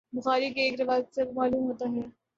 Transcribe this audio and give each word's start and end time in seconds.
بخاری 0.13 0.49
کی 0.53 0.61
ایک 0.61 0.79
روایت 0.81 1.15
سے 1.15 1.23
معلوم 1.33 1.63
ہوتا 1.63 1.85
ہے 1.91 2.01